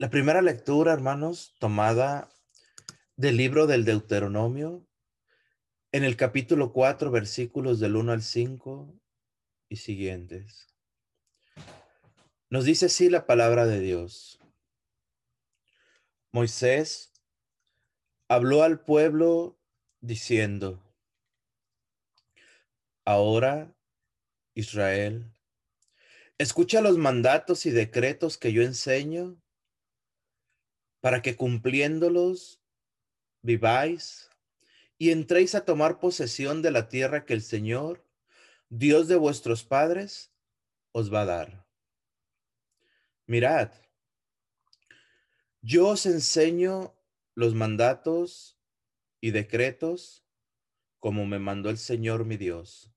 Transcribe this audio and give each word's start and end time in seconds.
La 0.00 0.08
primera 0.08 0.40
lectura, 0.40 0.94
hermanos, 0.94 1.54
tomada 1.58 2.30
del 3.16 3.36
libro 3.36 3.66
del 3.66 3.84
Deuteronomio, 3.84 4.88
en 5.92 6.04
el 6.04 6.16
capítulo 6.16 6.72
4, 6.72 7.10
versículos 7.10 7.80
del 7.80 7.96
1 7.96 8.12
al 8.12 8.22
5 8.22 8.98
y 9.68 9.76
siguientes. 9.76 10.68
Nos 12.48 12.64
dice 12.64 12.86
así 12.86 13.10
la 13.10 13.26
palabra 13.26 13.66
de 13.66 13.78
Dios. 13.80 14.40
Moisés 16.32 17.12
habló 18.26 18.62
al 18.62 18.80
pueblo 18.80 19.60
diciendo, 20.00 20.82
ahora, 23.04 23.76
Israel, 24.54 25.30
escucha 26.38 26.80
los 26.80 26.96
mandatos 26.96 27.66
y 27.66 27.70
decretos 27.70 28.38
que 28.38 28.54
yo 28.54 28.62
enseño 28.62 29.38
para 31.00 31.22
que 31.22 31.36
cumpliéndolos 31.36 32.60
viváis 33.42 34.30
y 34.98 35.10
entréis 35.10 35.54
a 35.54 35.64
tomar 35.64 35.98
posesión 35.98 36.62
de 36.62 36.70
la 36.70 36.88
tierra 36.88 37.24
que 37.24 37.32
el 37.32 37.42
Señor, 37.42 38.04
Dios 38.68 39.08
de 39.08 39.16
vuestros 39.16 39.64
padres, 39.64 40.32
os 40.92 41.12
va 41.12 41.22
a 41.22 41.26
dar. 41.26 41.66
Mirad, 43.26 43.72
yo 45.62 45.88
os 45.88 46.06
enseño 46.06 46.94
los 47.34 47.54
mandatos 47.54 48.58
y 49.20 49.30
decretos 49.30 50.26
como 50.98 51.24
me 51.24 51.38
mandó 51.38 51.70
el 51.70 51.78
Señor 51.78 52.26
mi 52.26 52.36
Dios, 52.36 52.92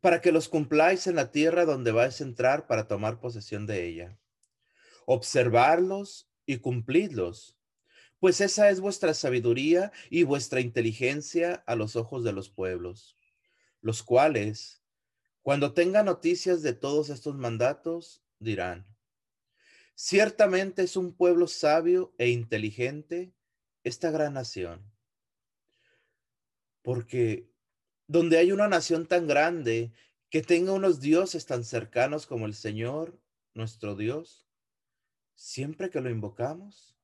para 0.00 0.20
que 0.20 0.32
los 0.32 0.48
cumpláis 0.48 1.06
en 1.06 1.16
la 1.16 1.32
tierra 1.32 1.64
donde 1.64 1.92
vais 1.92 2.20
a 2.20 2.24
entrar 2.24 2.66
para 2.66 2.86
tomar 2.86 3.20
posesión 3.20 3.66
de 3.66 3.86
ella. 3.86 4.18
Observarlos 5.06 6.27
y 6.48 6.58
cumplidlos, 6.58 7.58
pues 8.18 8.40
esa 8.40 8.70
es 8.70 8.80
vuestra 8.80 9.12
sabiduría 9.12 9.92
y 10.08 10.24
vuestra 10.24 10.60
inteligencia 10.60 11.62
a 11.66 11.76
los 11.76 11.94
ojos 11.94 12.24
de 12.24 12.32
los 12.32 12.48
pueblos, 12.48 13.16
los 13.82 14.02
cuales, 14.02 14.82
cuando 15.42 15.74
tengan 15.74 16.06
noticias 16.06 16.62
de 16.62 16.72
todos 16.72 17.10
estos 17.10 17.36
mandatos, 17.36 18.24
dirán, 18.40 18.86
Ciertamente 19.94 20.82
es 20.82 20.96
un 20.96 21.12
pueblo 21.12 21.48
sabio 21.48 22.14
e 22.18 22.30
inteligente 22.30 23.34
esta 23.82 24.10
gran 24.10 24.34
nación. 24.34 24.90
Porque 26.82 27.50
donde 28.06 28.38
hay 28.38 28.52
una 28.52 28.68
nación 28.68 29.06
tan 29.06 29.26
grande 29.26 29.92
que 30.30 30.40
tenga 30.40 30.72
unos 30.72 31.00
dioses 31.00 31.44
tan 31.46 31.64
cercanos 31.64 32.26
como 32.26 32.46
el 32.46 32.54
Señor, 32.54 33.20
nuestro 33.54 33.96
Dios, 33.96 34.47
siempre 35.38 35.88
que 35.88 36.00
lo 36.00 36.10
invocamos. 36.10 36.96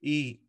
Y 0.00 0.42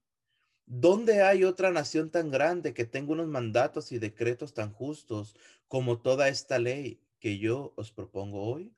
¿dónde 0.65 1.23
hay 1.23 1.43
otra 1.45 1.71
nación 1.71 2.11
tan 2.11 2.31
grande 2.31 2.73
que 2.73 2.85
tenga 2.85 3.13
unos 3.13 3.27
mandatos 3.27 3.91
y 3.91 3.99
decretos 3.99 4.53
tan 4.53 4.71
justos 4.73 5.35
como 5.67 6.01
toda 6.01 6.27
esta 6.27 6.59
ley 6.59 7.01
que 7.19 7.37
yo 7.39 7.73
os 7.77 7.91
propongo 7.91 8.43
hoy? 8.43 8.75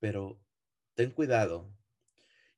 pero 0.00 0.40
ten 0.94 1.12
cuidado 1.12 1.70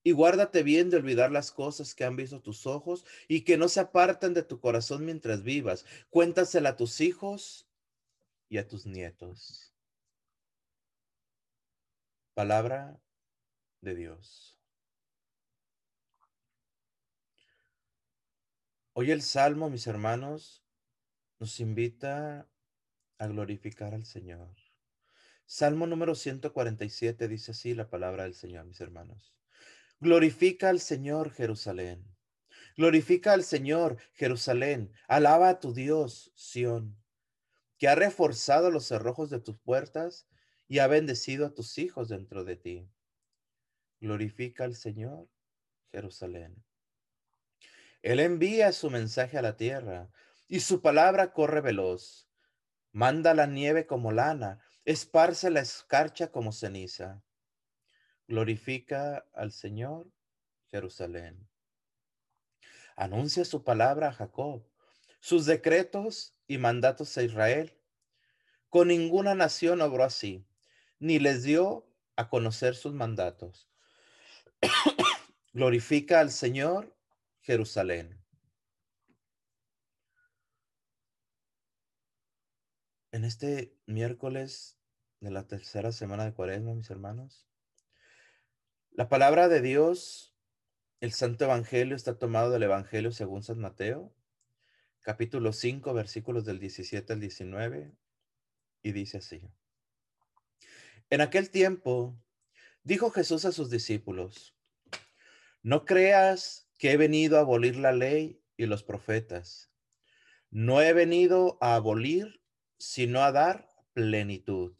y 0.05 0.12
guárdate 0.12 0.62
bien 0.62 0.91
de 0.91 0.97
olvidar 0.97 1.31
las 1.31 1.53
cosas 1.53 1.95
que 1.95 2.05
han 2.05 2.17
visto 2.17 2.41
tus 2.41 2.67
ojos 2.67 3.05
y 3.29 3.42
que 3.42 3.57
no 3.57 3.69
se 3.69 3.81
aparten 3.81 4.34
de 4.34 4.42
tu 4.42 4.59
corazón 4.61 5.05
mientras 5.05 5.42
vivas. 5.42 5.84
Cuéntasela 6.11 6.70
a 6.70 6.77
tus 6.77 7.01
hijos 7.01 7.69
y 8.48 8.59
a 8.59 8.67
tus 8.67 8.86
nietos. 8.86 9.72
Palabra 12.34 12.98
de 13.83 13.94
Dios. 13.94 14.58
Hoy 18.95 19.11
el 19.11 19.20
Salmo, 19.20 19.68
mis 19.68 19.86
hermanos, 19.86 20.64
nos 21.39 21.61
invita 21.61 22.48
a 23.18 23.27
glorificar 23.27 23.92
al 23.92 24.07
Señor. 24.07 24.48
Salmo 25.45 25.86
número 25.86 26.14
147 26.14 27.29
dice 27.29 27.51
así 27.51 27.74
la 27.74 27.90
palabra 27.90 28.23
del 28.23 28.34
Señor, 28.34 28.64
mis 28.64 28.80
hermanos. 28.80 29.34
Glorifica 30.01 30.70
al 30.70 30.80
Señor, 30.80 31.33
Jerusalén. 31.33 32.17
Glorifica 32.78 33.34
al 33.34 33.45
Señor, 33.45 33.98
Jerusalén. 34.14 34.90
Alaba 35.07 35.51
a 35.51 35.61
tu 35.61 35.74
Dios, 35.74 36.33
Sión, 36.34 36.96
que 37.77 37.89
ha 37.89 37.95
reforzado 37.95 38.70
los 38.70 38.86
cerrojos 38.86 39.28
de 39.28 39.40
tus 39.40 39.58
puertas 39.58 40.27
y 40.72 40.78
ha 40.78 40.86
bendecido 40.86 41.44
a 41.44 41.52
tus 41.52 41.77
hijos 41.77 42.08
dentro 42.08 42.44
de 42.44 42.56
ti. 42.56 42.88
Glorifica 44.00 44.64
al 44.64 44.74
Señor, 44.74 45.28
Jerusalén. 45.90 46.64
Él 48.00 48.20
envía 48.20 48.72
su 48.72 48.88
mensaje 48.88 49.36
a 49.36 49.42
la 49.42 49.58
tierra 49.58 50.10
y 50.48 50.60
su 50.60 50.80
palabra 50.80 51.34
corre 51.34 51.60
veloz. 51.60 52.27
Manda 52.90 53.34
la 53.34 53.46
nieve 53.46 53.86
como 53.86 54.12
lana 54.12 54.62
esparce 54.86 55.50
la 55.50 55.60
escarcha 55.60 56.33
como 56.33 56.52
ceniza. 56.52 57.22
Glorifica 58.27 59.27
al 59.34 59.52
Señor, 59.52 60.10
Jerusalén. 60.70 61.50
Anuncia 62.96 63.44
su 63.44 63.62
palabra 63.62 64.08
a 64.08 64.12
Jacob, 64.14 64.66
sus 65.20 65.44
decretos 65.44 66.34
y 66.46 66.56
mandatos 66.56 67.18
a 67.18 67.22
Israel. 67.24 67.78
Con 68.70 68.89
ninguna 68.89 69.34
nación 69.34 69.83
obró 69.83 70.04
así, 70.04 70.46
ni 71.02 71.18
les 71.18 71.42
dio 71.42 71.85
a 72.14 72.29
conocer 72.29 72.77
sus 72.77 72.95
mandatos. 72.95 73.68
Glorifica 75.52 76.20
al 76.20 76.30
Señor, 76.30 76.96
Jerusalén. 77.40 78.24
En 83.11 83.24
este 83.24 83.77
miércoles 83.86 84.79
de 85.18 85.33
la 85.33 85.48
tercera 85.48 85.90
semana 85.90 86.24
de 86.24 86.35
Cuaresma, 86.35 86.73
mis 86.73 86.89
hermanos, 86.89 87.48
la 88.92 89.08
palabra 89.08 89.48
de 89.48 89.61
Dios, 89.61 90.36
el 91.01 91.13
Santo 91.13 91.46
Evangelio 91.46 91.96
está 91.96 92.17
tomado 92.17 92.52
del 92.52 92.63
Evangelio 92.63 93.11
según 93.11 93.42
San 93.42 93.58
Mateo, 93.58 94.14
capítulo 95.01 95.52
5, 95.52 95.92
versículos 95.95 96.45
del 96.45 96.61
17 96.61 97.13
al 97.13 97.19
19, 97.19 97.92
y 98.84 98.92
dice 98.92 99.19
así. 99.19 99.52
En 101.12 101.20
aquel 101.20 101.50
tiempo, 101.50 102.18
dijo 102.84 103.11
Jesús 103.11 103.45
a 103.45 103.52
sus 103.52 103.68
discípulos, 103.68 104.56
no 105.62 105.84
creas 105.84 106.70
que 106.78 106.92
he 106.92 106.96
venido 106.96 107.36
a 107.36 107.40
abolir 107.40 107.77
la 107.77 107.92
ley 107.92 108.40
y 108.56 108.64
los 108.64 108.83
profetas. 108.83 109.70
No 110.48 110.80
he 110.80 110.95
venido 110.95 111.58
a 111.61 111.74
abolir, 111.74 112.40
sino 112.78 113.22
a 113.22 113.30
dar 113.30 113.68
plenitud. 113.92 114.74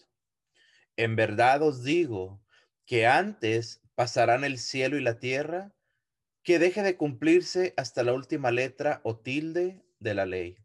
En 0.97 1.17
verdad 1.17 1.61
os 1.61 1.85
digo 1.85 2.43
que 2.87 3.07
antes 3.07 3.83
pasarán 3.95 4.43
el 4.43 4.59
cielo 4.59 4.97
y 4.97 5.03
la 5.03 5.19
tierra 5.19 5.75
que 6.43 6.59
deje 6.59 6.83
de 6.83 6.97
cumplirse 6.97 7.75
hasta 7.77 8.05
la 8.05 8.15
última 8.15 8.51
letra 8.51 9.03
o 9.05 9.19
tilde 9.19 9.85
de 10.01 10.15
la 10.15 10.25
ley. 10.25 10.62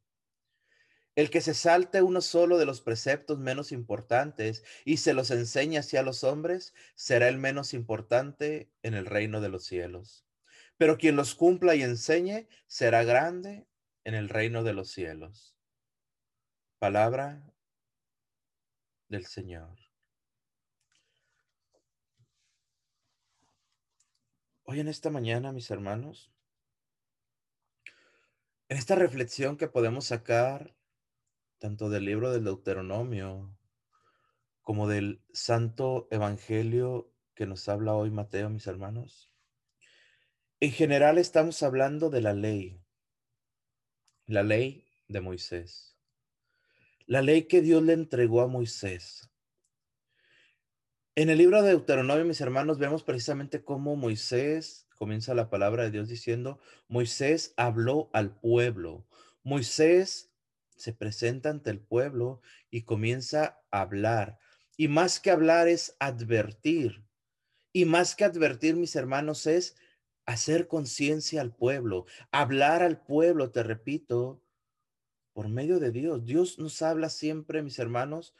El 1.17 1.31
que 1.31 1.41
se 1.41 1.55
salte 1.55 2.03
uno 2.03 2.21
solo 2.21 2.59
de 2.59 2.67
los 2.67 2.81
preceptos 2.81 3.39
menos 3.39 3.71
importantes 3.71 4.63
y 4.85 4.97
se 4.97 5.15
los 5.15 5.31
enseñe 5.31 5.79
hacia 5.79 6.03
los 6.03 6.23
hombres, 6.23 6.75
será 6.93 7.27
el 7.27 7.39
menos 7.39 7.73
importante 7.73 8.69
en 8.83 8.93
el 8.93 9.07
reino 9.07 9.41
de 9.41 9.49
los 9.49 9.65
cielos. 9.65 10.27
Pero 10.77 10.99
quien 10.99 11.15
los 11.15 11.33
cumpla 11.33 11.73
y 11.73 11.81
enseñe, 11.81 12.47
será 12.67 13.03
grande 13.03 13.65
en 14.03 14.13
el 14.13 14.29
reino 14.29 14.63
de 14.63 14.73
los 14.73 14.91
cielos. 14.91 15.55
Palabra 16.77 17.51
del 19.09 19.25
Señor. 19.25 19.75
Hoy 24.65 24.81
en 24.81 24.87
esta 24.87 25.09
mañana, 25.09 25.51
mis 25.51 25.71
hermanos, 25.71 26.31
en 28.69 28.77
esta 28.77 28.93
reflexión 28.93 29.57
que 29.57 29.67
podemos 29.67 30.05
sacar 30.05 30.77
tanto 31.57 31.89
del 31.89 32.05
libro 32.05 32.31
del 32.31 32.43
Deuteronomio 32.43 33.57
como 34.61 34.87
del 34.87 35.23
Santo 35.33 36.07
Evangelio 36.11 37.13
que 37.33 37.45
nos 37.45 37.67
habla 37.69 37.93
hoy 37.93 38.11
Mateo, 38.11 38.49
mis 38.49 38.67
hermanos, 38.67 39.31
en 40.59 40.71
general 40.71 41.17
estamos 41.17 41.61
hablando 41.63 42.09
de 42.09 42.21
la 42.21 42.33
ley, 42.33 42.81
la 44.25 44.43
ley 44.43 44.85
de 45.07 45.21
Moisés 45.21 45.97
la 47.07 47.21
ley 47.21 47.43
que 47.43 47.61
Dios 47.61 47.81
le 47.81 47.93
entregó 47.93 48.41
a 48.41 48.47
Moisés. 48.47 49.31
En 51.15 51.29
el 51.29 51.39
libro 51.39 51.63
de 51.63 51.69
Deuteronomio, 51.69 52.25
mis 52.25 52.41
hermanos, 52.41 52.77
vemos 52.77 53.01
precisamente 53.01 53.63
cómo 53.63 53.95
Moisés, 53.95 54.87
comienza 54.97 55.33
la 55.33 55.49
palabra 55.49 55.83
de 55.83 55.91
Dios 55.91 56.09
diciendo, 56.09 56.59
Moisés 56.89 57.53
habló 57.57 58.09
al 58.13 58.37
pueblo. 58.39 59.07
Moisés 59.41 60.31
se 60.77 60.93
presenta 60.93 61.49
ante 61.49 61.69
el 61.69 61.79
pueblo 61.81 62.41
y 62.69 62.83
comienza 62.83 63.59
a 63.71 63.81
hablar. 63.81 64.39
Y 64.77 64.87
más 64.87 65.19
que 65.19 65.31
hablar 65.31 65.67
es 65.67 65.95
advertir 65.99 67.03
Y 67.73 67.85
más 67.85 68.15
que 68.15 68.25
advertir, 68.25 68.75
mis 68.75 68.95
hermanos, 68.95 69.45
es 69.47 69.75
hacer 70.25 70.67
conciencia 70.67 71.41
al 71.41 71.55
pueblo, 71.55 72.05
hablar 72.31 72.81
al 72.83 73.03
pueblo, 73.03 73.51
te 73.51 73.63
repito, 73.63 74.41
por 75.33 75.49
medio 75.49 75.79
de 75.79 75.91
Dios. 75.91 76.25
Dios 76.25 76.59
nos 76.59 76.81
habla 76.81 77.09
siempre, 77.09 77.61
mis 77.61 77.79
hermanos, 77.79 78.35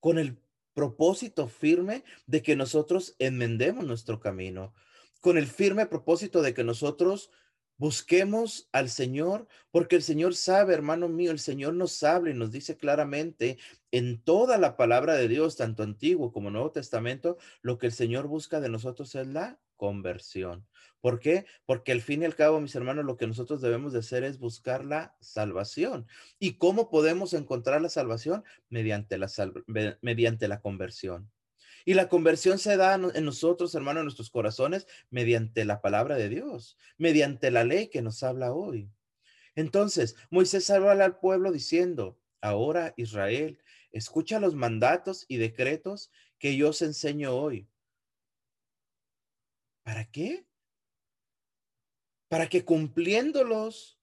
con 0.00 0.18
el 0.18 0.38
propósito 0.74 1.48
firme 1.48 2.04
de 2.26 2.42
que 2.42 2.56
nosotros 2.56 3.16
enmendemos 3.18 3.84
nuestro 3.86 4.20
camino, 4.20 4.74
con 5.20 5.38
el 5.38 5.46
firme 5.46 5.86
propósito 5.86 6.42
de 6.42 6.52
que 6.52 6.64
nosotros 6.64 7.30
Busquemos 7.76 8.68
al 8.72 8.88
Señor, 8.88 9.48
porque 9.72 9.96
el 9.96 10.02
Señor 10.02 10.34
sabe, 10.36 10.74
hermano 10.74 11.08
mío, 11.08 11.32
el 11.32 11.40
Señor 11.40 11.74
nos 11.74 12.02
habla 12.04 12.30
y 12.30 12.34
nos 12.34 12.52
dice 12.52 12.76
claramente 12.76 13.58
en 13.90 14.22
toda 14.22 14.58
la 14.58 14.76
palabra 14.76 15.14
de 15.14 15.26
Dios, 15.26 15.56
tanto 15.56 15.82
Antiguo 15.82 16.32
como 16.32 16.50
Nuevo 16.50 16.70
Testamento, 16.70 17.36
lo 17.62 17.78
que 17.78 17.86
el 17.86 17.92
Señor 17.92 18.28
busca 18.28 18.60
de 18.60 18.68
nosotros 18.68 19.14
es 19.16 19.26
la 19.26 19.58
conversión. 19.76 20.66
¿Por 21.00 21.20
qué? 21.20 21.44
Porque 21.66 21.92
al 21.92 22.00
fin 22.00 22.22
y 22.22 22.24
al 22.24 22.34
cabo, 22.34 22.60
mis 22.60 22.74
hermanos, 22.74 23.04
lo 23.04 23.18
que 23.18 23.26
nosotros 23.26 23.60
debemos 23.60 23.92
de 23.92 23.98
hacer 23.98 24.24
es 24.24 24.38
buscar 24.38 24.84
la 24.84 25.14
salvación. 25.20 26.06
¿Y 26.38 26.56
cómo 26.56 26.88
podemos 26.88 27.34
encontrar 27.34 27.82
la 27.82 27.90
salvación? 27.90 28.42
Mediante 28.70 29.18
la, 29.18 29.28
mediante 30.00 30.48
la 30.48 30.60
conversión. 30.62 31.30
Y 31.84 31.94
la 31.94 32.08
conversión 32.08 32.58
se 32.58 32.76
da 32.76 32.94
en 32.94 33.24
nosotros, 33.24 33.74
hermanos, 33.74 34.00
en 34.00 34.04
nuestros 34.06 34.30
corazones, 34.30 34.86
mediante 35.10 35.64
la 35.64 35.82
palabra 35.82 36.16
de 36.16 36.28
Dios, 36.28 36.78
mediante 36.96 37.50
la 37.50 37.64
ley 37.64 37.88
que 37.88 38.00
nos 38.00 38.22
habla 38.22 38.52
hoy. 38.52 38.90
Entonces, 39.54 40.16
Moisés 40.30 40.70
habla 40.70 41.04
al 41.04 41.18
pueblo 41.18 41.52
diciendo, 41.52 42.18
ahora 42.40 42.94
Israel, 42.96 43.58
escucha 43.92 44.40
los 44.40 44.54
mandatos 44.54 45.26
y 45.28 45.36
decretos 45.36 46.10
que 46.38 46.56
yo 46.56 46.70
os 46.70 46.82
enseño 46.82 47.34
hoy. 47.34 47.68
¿Para 49.82 50.06
qué? 50.06 50.46
Para 52.28 52.48
que 52.48 52.64
cumpliéndolos 52.64 54.00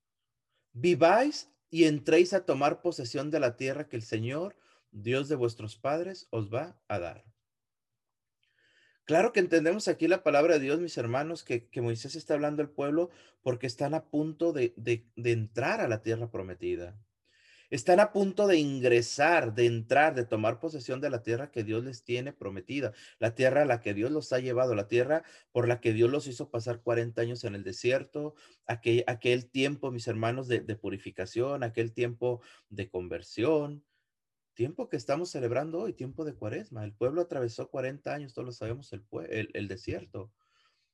viváis 0.72 1.50
y 1.69 1.86
entréis 1.86 2.34
a 2.34 2.45
tomar 2.45 2.81
posesión 2.81 3.31
de 3.31 3.39
la 3.39 3.57
tierra 3.57 3.89
que 3.89 3.95
el 3.95 4.04
Señor, 4.04 4.56
Dios 4.92 5.27
de 5.27 5.36
vuestros 5.36 5.77
padres, 5.77 6.27
os 6.30 6.54
va 6.54 6.80
a 6.88 7.00
dar. 7.00 7.31
Claro 9.12 9.34
que 9.34 9.42
entendemos 9.42 9.90
aquí 9.90 10.08
la 10.08 10.24
palabra 10.24 10.54
de 10.54 10.62
Dios, 10.62 10.80
mis 10.80 10.98
hermanos, 10.98 11.44
que, 11.44 11.68
Moisés 11.81 12.16
está 12.16 12.34
hablando 12.36 12.62
al 12.62 12.69
pueblo 12.69 13.10
porque 13.42 13.68
están 13.68 13.94
a 13.94 14.06
punto 14.06 14.54
de, 14.54 14.74
entrar 15.18 15.81
a 15.81 15.90
la 15.90 16.02
tierra 16.02 16.31
prometida. 16.31 16.98
Están 17.69 18.00
a 18.00 18.13
punto 18.13 18.48
de 18.48 18.56
ingresar, 18.56 19.54
de 19.54 19.66
entrar, 19.66 20.16
de 20.16 20.24
tomar 20.24 20.62
posesión 20.62 21.02
de 21.02 21.10
la 21.10 21.24
tierra 21.24 21.52
que 21.52 21.66
Dios 21.66 21.84
les 21.84 22.06
tiene 22.06 22.31
prometida, 22.31 22.94
la 23.19 23.36
tierra 23.36 23.63
a 23.63 23.66
la 23.66 23.81
que 23.81 23.94
Dios 23.94 24.12
los 24.12 24.31
ha 24.31 24.40
llevado, 24.40 24.75
la 24.75 24.88
tierra 24.88 25.24
por 25.52 25.68
la 25.68 25.81
que 25.81 25.92
Dios 25.92 26.10
los 26.10 26.25
hizo 26.28 26.50
pasar 26.50 26.80
40 26.80 27.22
años 27.22 27.44
en 27.44 27.56
el 27.56 27.66
desierto, 27.66 28.36
aquel, 28.66 29.50
tiempo, 29.52 29.92
mis 29.92 30.08
hermanos, 30.08 30.48
de 30.48 30.75
purificación, 30.78 31.63
aquel 31.63 31.92
tiempo 31.92 32.40
de 32.69 32.90
conversión, 32.90 33.84
Tiempo 34.62 34.90
que 34.90 34.96
estamos 34.96 35.31
celebrando 35.31 35.80
hoy, 35.80 35.94
tiempo 35.94 36.24
de 36.24 36.36
cuaresma. 36.36 36.84
El 36.84 36.94
pueblo 36.94 37.22
atravesó 37.22 37.72
40 37.72 38.13
años, 38.13 38.36
todos 38.36 38.46
lo 38.46 38.52
sabemos, 38.52 38.94
el, 38.94 39.04
el, 39.31 39.50
el 39.56 39.68
desierto. 39.68 40.31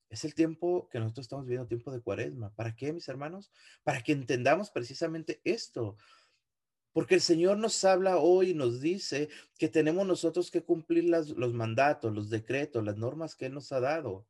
Es 0.08 0.24
el 0.24 0.34
tiempo 0.36 0.88
que 0.90 1.00
nosotros 1.00 1.26
estamos 1.26 1.44
viviendo, 1.44 1.68
tiempo 1.68 1.92
de 1.92 2.00
cuaresma. 2.00 2.56
¿Para 2.56 2.78
qué, 2.78 2.94
mis 2.94 3.10
hermanos? 3.10 3.52
Para 3.84 4.02
que 4.02 4.14
entendamos 4.14 4.72
precisamente 4.72 5.42
esto. 5.44 5.98
Porque 6.94 7.16
el 7.16 7.20
Señor 7.20 7.58
nos 7.58 7.84
habla 7.84 8.20
hoy 8.20 8.54
nos 8.54 8.80
dice 8.80 9.28
que 9.60 9.68
tenemos 9.68 10.08
nosotros 10.08 10.50
que 10.50 10.64
cumplir 10.64 11.04
las, 11.04 11.32
los 11.32 11.54
mandatos, 11.54 12.16
los 12.16 12.30
decretos, 12.30 12.86
las 12.86 12.96
normas 12.96 13.36
que 13.36 13.50
nos 13.50 13.74
ha 13.74 13.82
dado. 13.82 14.26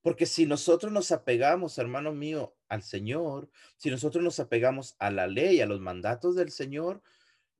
Porque 0.00 0.26
si 0.26 0.44
nosotros 0.44 0.90
nos 0.90 1.12
apegamos, 1.12 1.78
hermano 1.78 2.12
mío, 2.12 2.56
al 2.68 2.82
Señor, 2.82 3.48
si 3.76 3.90
nosotros 3.90 4.24
nos 4.24 4.40
apegamos 4.40 4.96
a 4.98 5.12
la 5.12 5.28
ley, 5.28 5.60
a 5.60 5.66
los 5.66 5.78
mandatos 5.78 6.34
del 6.34 6.50
Señor, 6.50 7.00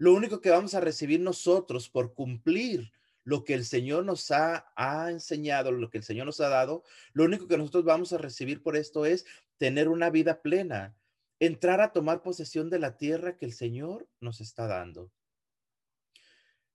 lo 0.03 0.15
único 0.15 0.41
que 0.41 0.51
vamos 0.51 0.75
a 0.75 0.81
recibir 0.81 1.21
nosotros 1.21 1.89
por 1.89 2.13
cumplir 2.13 2.91
lo 3.23 3.45
que 3.45 3.55
el 3.55 3.65
Señor 3.65 4.05
nos 4.05 4.33
ha, 4.33 4.67
enseñado, 5.09 5.71
lo 5.71 5.91
que 5.91 5.99
el 5.99 6.03
Señor 6.03 6.27
nos 6.27 6.41
ha 6.41 6.49
dado, 6.49 6.83
lo 7.13 7.23
único 7.23 7.47
que 7.47 7.57
nosotros 7.57 7.85
vamos 7.85 8.13
a 8.13 8.19
recibir 8.19 8.65
por 8.65 8.77
esto 8.77 9.07
es 9.07 9.25
tener 9.59 9.89
una 9.89 10.11
vida 10.11 10.43
plena, 10.43 10.97
entrar 11.39 11.81
a 11.81 11.93
tomar 11.93 12.21
posesión 12.21 12.69
de 12.69 12.81
la 12.81 12.97
tierra 12.97 13.37
que 13.37 13.45
el 13.45 13.53
Señor 13.53 14.09
nos 14.19 14.41
está 14.41 14.67
dando. 14.67 15.13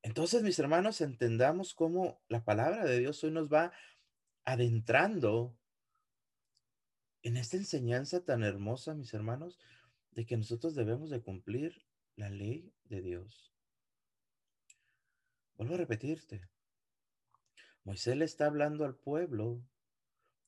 Entonces, 0.03 0.41
mis 0.41 0.57
hermanos, 0.57 1.01
entendamos 1.01 1.73
cómo 1.73 2.21
la 2.30 2.45
palabra 2.45 2.85
de 2.85 2.97
Dios 2.97 3.21
hoy 3.25 3.31
nos 3.31 3.51
va 3.51 3.73
adentrando 4.45 5.53
en 7.23 7.35
esta 7.35 7.57
enseñanza 7.57 8.23
tan 8.23 8.45
hermosa, 8.45 8.94
mis 8.94 9.13
hermanos, 9.13 9.59
de 10.12 10.25
que 10.25 10.38
nosotros 10.38 10.75
debemos 10.75 11.09
de 11.09 11.19
cumplir 11.19 11.86
la 12.17 12.29
ley 12.29 12.73
de 12.85 13.01
Dios. 13.01 13.53
Vuelvo 15.55 15.75
a 15.75 15.77
repetirte. 15.77 16.41
Moisés 17.83 18.17
le 18.17 18.25
está 18.25 18.47
hablando 18.47 18.83
al 18.85 18.95
pueblo 18.95 19.63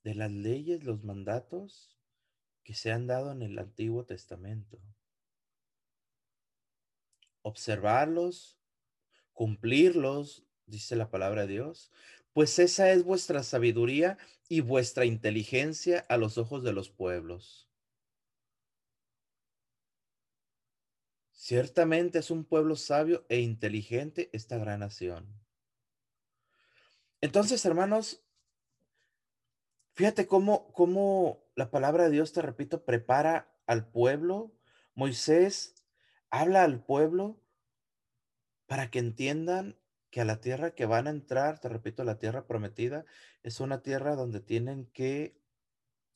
de 0.04 0.16
las 0.16 0.31
leyes, 0.31 0.83
los 0.83 1.04
mandatos 1.04 1.95
que 2.63 2.74
se 2.74 2.92
han 2.92 3.07
dado 3.07 3.31
en 3.31 3.44
el 3.44 3.57
Antiguo 3.57 4.06
Testamento. 4.06 4.80
Observarlos, 7.44 8.60
cumplirlos, 9.31 10.45
dice 10.65 10.95
la 10.95 11.10
palabra 11.10 11.44
de 11.44 11.54
Dios, 11.54 11.92
pues 12.33 12.60
esa 12.60 12.92
es 12.92 13.04
vuestra 13.04 13.44
sabiduría 13.44 14.18
y 14.48 14.62
vuestra 14.62 15.06
inteligencia 15.06 16.06
a 16.10 16.18
los 16.18 16.38
ojos 16.38 16.63
de 16.63 16.74
los 16.74 16.89
pueblos. 16.89 17.69
Ciertamente 21.41 22.19
es 22.19 22.31
un 22.31 22.44
pueblo 22.44 22.75
sabio 22.75 23.25
e 23.30 23.39
inteligente 23.39 24.30
esta 24.33 24.57
gran 24.57 24.81
nación. 24.81 25.25
Entonces, 27.21 27.63
hermanos, 27.63 28.21
fíjate 29.94 30.27
cómo, 30.27 30.74
cómo 30.74 31.50
la 31.56 31.71
palabra 31.71 32.03
de 32.03 32.09
Dios, 32.09 32.33
te 32.33 32.41
repito, 32.41 32.83
prepara 32.83 33.57
al 33.68 33.89
pueblo. 33.89 34.51
Moisés 34.95 35.75
habla 36.30 36.65
al 36.65 36.83
pueblo 36.83 37.41
para 38.68 38.91
que 38.91 39.00
entiendan 39.00 39.80
que 40.09 40.19
a 40.19 40.25
la 40.25 40.41
tierra 40.41 40.75
que 40.75 40.86
van 40.86 41.07
a 41.07 41.12
entrar, 41.12 41.62
te 41.62 41.69
repito, 41.69 42.03
la 42.03 42.19
tierra 42.19 42.47
prometida, 42.47 43.05
es 43.43 43.62
una 43.62 43.81
tierra 43.81 44.15
donde 44.15 44.41
tienen 44.41 44.88
que 44.88 45.41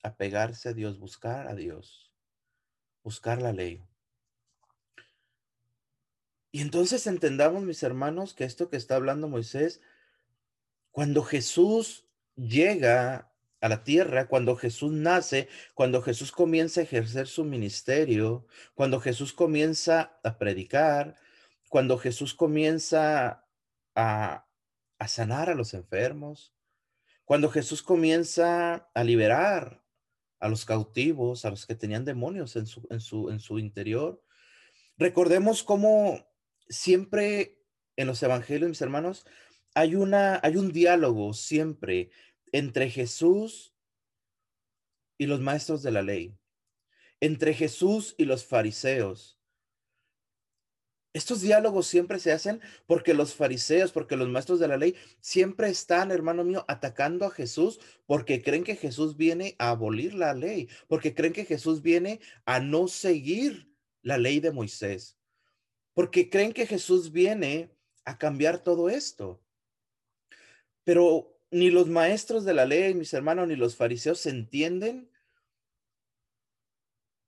apegarse 0.03 0.68
a 0.68 0.74
Dios, 0.74 1.00
buscar 1.00 1.48
a 1.48 1.56
Dios, 1.56 2.13
buscar 3.03 3.42
la 3.42 3.53
ley. 3.53 3.82
Y 6.56 6.62
entonces 6.62 7.08
entendamos, 7.08 7.64
mis 7.64 7.82
hermanos, 7.82 8.36
que 8.36 8.44
esto 8.44 8.70
que 8.70 8.78
está 8.78 8.96
hablando 8.96 9.28
Moisés, 9.28 9.82
cuando 10.92 11.24
Jesús 11.24 12.06
llega 12.36 13.34
a 13.60 13.70
la 13.70 13.84
tierra, 13.84 14.28
cuando 14.28 14.56
Jesús 14.56 14.92
nace, 14.92 15.48
cuando 15.74 16.04
Jesús 16.04 16.32
comienza 16.32 16.80
a 16.80 16.84
ejercer 16.84 17.26
su 17.26 17.44
ministerio, 17.44 18.46
cuando 18.76 19.00
Jesús 19.00 19.34
comienza 19.34 20.20
a 20.24 20.38
predicar, 20.38 21.16
cuando 21.70 21.98
Jesús 21.98 22.36
comienza 22.36 23.48
a, 23.96 24.46
a 25.00 25.08
sanar 25.08 25.50
a 25.50 25.56
los 25.56 25.74
enfermos, 25.74 26.54
cuando 27.26 27.50
Jesús 27.50 27.82
comienza 27.82 28.92
a 28.94 29.04
liberar 29.04 29.84
a 30.40 30.50
los 30.50 30.66
cautivos, 30.66 31.46
a 31.46 31.50
los 31.50 31.66
que 31.66 31.74
tenían 31.74 32.06
demonios 32.06 32.56
en 32.58 32.68
su, 32.68 32.86
en 32.92 33.00
su, 33.00 33.32
en 33.32 33.40
su 33.40 33.58
interior. 33.58 34.22
Recordemos 34.98 35.64
cómo 35.64 36.32
siempre 36.74 37.63
en 37.96 38.08
los 38.08 38.22
evangelios, 38.24 38.70
mis 38.70 38.82
hermanos, 38.82 39.25
hay, 39.75 39.96
una, 39.96 40.39
hay 40.44 40.58
un 40.58 40.72
diálogo 40.72 41.34
siempre 41.34 42.12
entre 42.51 42.89
Jesús 42.89 43.74
y 45.18 45.25
los 45.27 45.39
maestros 45.39 45.84
de 45.84 45.92
la 45.92 46.01
ley, 46.01 46.38
entre 47.20 47.53
Jesús 47.53 48.15
y 48.18 48.25
los 48.25 48.46
fariseos. 48.46 49.39
Estos 51.13 51.42
diálogos 51.42 51.86
siempre 51.86 52.18
se 52.18 52.32
hacen 52.32 52.60
porque 52.88 53.13
los 53.13 53.36
fariseos, 53.36 53.92
porque 53.92 54.18
los 54.18 54.30
maestros 54.30 54.60
de 54.60 54.68
la 54.68 54.77
ley 54.77 54.96
siempre 55.22 55.70
están, 55.70 56.10
hermano 56.10 56.44
mío, 56.44 56.65
atacando 56.68 57.25
a 57.25 57.32
Jesús 57.32 57.80
porque 58.08 58.42
creen 58.42 58.63
que 58.63 58.75
Jesús 58.75 59.15
viene 59.15 59.56
a 59.60 59.70
abolir 59.70 60.15
la 60.15 60.34
ley, 60.34 60.70
porque 60.88 61.13
creen 61.13 61.34
que 61.34 61.46
Jesús 61.46 61.84
viene 61.84 62.20
a 62.46 62.60
no 62.60 62.88
seguir 62.88 63.72
la 64.01 64.18
ley 64.18 64.39
de 64.39 64.51
Moisés 64.51 65.20
porque 65.94 66.30
creen 66.30 66.54
que 66.54 66.66
Jesús 66.66 67.12
viene 67.12 67.76
a 68.06 68.18
cambiar 68.18 68.64
todo 68.64 68.90
esto. 68.90 69.42
Pero 70.84 71.40
ni 71.52 71.70
los 71.70 71.88
maestros 71.88 72.46
de 72.46 72.54
la 72.54 72.66
ley, 72.66 72.94
mis 72.94 73.14
hermanos, 73.14 73.48
ni 73.48 73.56
los 73.56 73.76
fariseos 73.76 74.26
entienden 74.26 75.10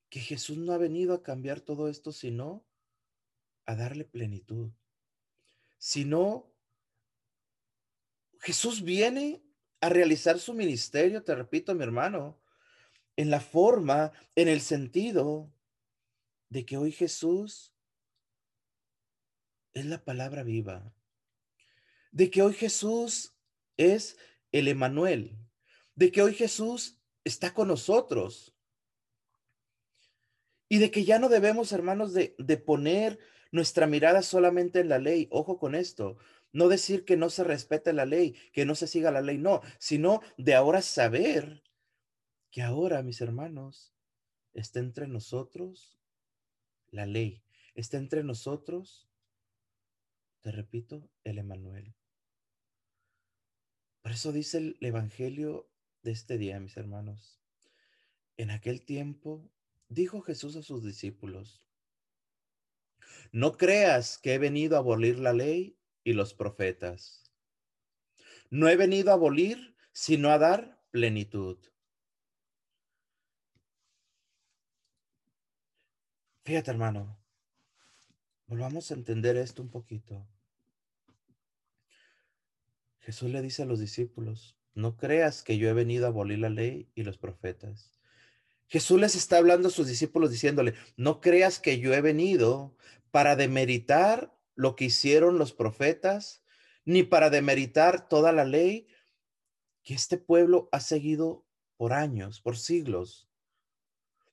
que 0.10 0.20
Jesús 0.20 0.58
no 0.58 0.74
ha 0.74 0.78
venido 0.78 1.14
a 1.14 1.24
cambiar 1.24 1.62
todo 1.62 1.90
esto, 1.90 2.12
sino 2.12 2.66
a 3.66 3.76
darle 3.76 4.04
plenitud. 4.04 4.72
Sino, 5.78 6.52
Jesús 8.40 8.84
viene 8.84 9.44
a 9.82 9.90
realizar 9.90 10.40
su 10.40 10.54
ministerio, 10.54 11.24
te 11.24 11.36
repito, 11.36 11.76
mi 11.76 11.84
hermano, 11.84 12.40
en 13.16 13.30
la 13.30 13.40
forma, 13.40 14.12
en 14.36 14.48
el 14.48 14.62
sentido 14.62 15.54
de 16.50 16.66
que 16.66 16.78
hoy 16.78 16.92
Jesús 16.92 17.75
es 19.76 19.86
la 19.86 20.04
palabra 20.04 20.42
viva, 20.44 20.92
de 22.12 22.32
que 22.32 22.42
hoy 22.42 22.54
Jesús 22.54 23.36
es 23.78 24.18
el 24.52 24.68
Emanuel, 24.68 25.38
de 25.96 26.12
que 26.12 26.22
hoy 26.22 26.34
Jesús 26.34 26.98
está 27.24 27.54
con 27.54 27.68
nosotros 27.68 28.56
y 30.70 30.80
de 30.80 30.90
que 30.92 31.04
ya 31.04 31.20
no 31.20 31.30
debemos, 31.30 31.72
hermanos, 31.74 32.14
de, 32.14 32.36
de 32.40 32.58
poner 32.58 33.20
nuestra 33.52 33.86
mirada 33.86 34.22
solamente 34.22 34.80
en 34.80 34.90
la 34.90 34.98
ley. 34.98 35.28
Ojo 35.30 35.60
con 35.60 35.76
esto. 35.76 36.18
No 36.52 36.70
decir 36.70 37.06
que 37.06 37.18
no 37.18 37.30
se 37.30 37.44
respete 37.44 37.94
la 37.94 38.06
ley, 38.06 38.36
que 38.54 38.66
no 38.66 38.76
se 38.76 38.88
siga 38.88 39.12
la 39.12 39.22
ley, 39.22 39.38
no, 39.38 39.62
sino 39.78 40.22
de 40.38 40.56
ahora 40.56 40.82
saber 40.82 41.64
que 42.50 42.62
ahora, 42.62 43.04
mis 43.04 43.20
hermanos, 43.20 43.94
está 44.54 44.80
entre 44.80 45.08
nosotros 45.08 46.00
la 46.92 47.06
ley, 47.06 47.44
está 47.76 47.98
entre 47.98 48.24
nosotros, 48.24 49.05
te 50.46 50.52
repito, 50.52 51.10
el 51.24 51.40
Emanuel. 51.40 51.96
Por 54.04 54.12
eso 54.12 54.32
dice 54.32 54.60
el 54.60 54.78
Evangelio 54.80 55.68
de 56.04 56.12
este 56.12 56.38
día, 56.38 56.60
mis 56.60 56.78
hermanos. 56.78 57.42
En 58.38 58.52
aquel 58.52 58.86
tiempo 58.86 59.50
dijo 59.90 60.22
Jesús 60.22 60.56
a 60.56 60.62
sus 60.62 60.84
discípulos, 60.84 61.66
no 63.32 63.58
creas 63.58 64.20
que 64.20 64.36
he 64.36 64.38
venido 64.38 64.76
a 64.76 64.82
abolir 64.82 65.18
la 65.18 65.34
ley 65.34 65.80
y 66.04 66.14
los 66.14 66.36
profetas. 66.36 67.24
No 68.52 68.70
he 68.70 68.76
venido 68.76 69.10
a 69.10 69.16
abolir, 69.16 69.76
sino 69.94 70.30
a 70.30 70.38
dar 70.38 70.80
plenitud. 70.92 71.58
Fíjate, 76.44 76.70
hermano, 76.70 77.18
volvamos 78.46 78.92
a 78.92 78.94
entender 78.94 79.38
esto 79.38 79.64
un 79.64 79.72
poquito. 79.72 80.28
Jesús 83.06 83.30
le 83.30 83.44
dice 83.44 83.62
a 83.62 83.66
los 83.68 83.80
discípulos, 83.80 84.58
no 84.74 84.98
creas 84.98 85.44
que 85.44 85.60
yo 85.60 85.70
he 85.70 85.74
venido 85.74 86.06
a 86.06 86.10
abolir 86.10 86.40
la 86.40 86.50
ley 86.50 86.90
y 86.96 87.04
los 87.04 87.20
profetas. 87.20 88.00
Jesús 88.66 89.00
les 89.00 89.14
está 89.14 89.38
hablando 89.38 89.68
a 89.68 89.72
sus 89.72 89.86
discípulos 89.86 90.32
diciéndole, 90.32 90.74
no 90.98 91.22
creas 91.22 91.60
que 91.60 91.78
yo 91.78 91.94
he 91.94 92.02
venido 92.02 92.76
para 93.12 93.36
demeritar 93.36 94.36
lo 94.56 94.76
que 94.76 94.86
hicieron 94.86 95.38
los 95.38 95.54
profetas, 95.54 96.44
ni 96.84 97.04
para 97.04 97.30
demeritar 97.30 98.10
toda 98.10 98.32
la 98.32 98.44
ley 98.44 98.88
que 99.84 99.94
este 99.94 100.18
pueblo 100.18 100.68
ha 100.72 100.80
seguido 100.80 101.46
por 101.78 101.94
años, 101.94 102.42
por 102.42 102.58
siglos. 102.58 103.30